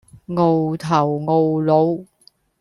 [0.35, 2.07] 傲頭傲腦